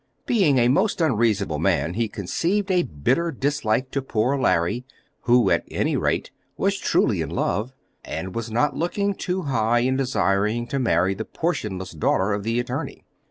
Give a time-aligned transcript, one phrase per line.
[0.25, 4.83] Being a most unreasonable man he conceived a bitter dislike to poor Larry,
[5.25, 7.71] who, at any rate, was truly in love,
[8.03, 12.59] and was not looking too high in desiring to marry the portionless daughter of the
[12.59, 13.03] attorney.